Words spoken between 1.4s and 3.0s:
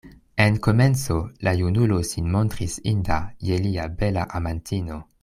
la junulo sin montris